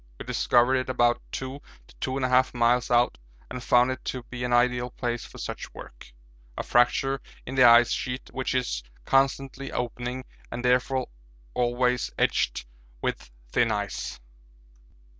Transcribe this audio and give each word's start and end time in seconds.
We 0.17 0.25
discovered 0.25 0.77
it 0.77 0.89
about 0.89 1.21
2 1.33 1.59
to 1.85 1.95
2 1.99 2.09
1/2 2.13 2.55
miles 2.55 2.89
out 2.89 3.19
and 3.51 3.61
found 3.63 3.91
it 3.91 4.03
to 4.05 4.23
be 4.31 4.43
an 4.43 4.51
ideal 4.51 4.89
place 4.89 5.25
for 5.27 5.37
such 5.37 5.71
work, 5.75 6.11
a 6.57 6.63
fracture 6.63 7.21
in 7.45 7.53
the 7.53 7.65
ice 7.65 7.91
sheet 7.91 8.31
which 8.33 8.55
is 8.55 8.81
constantly 9.05 9.71
opening 9.71 10.25
and 10.51 10.65
therefore 10.65 11.05
always 11.53 12.09
edged 12.17 12.65
with 13.03 13.29
thin 13.51 13.71
ice. 13.71 14.19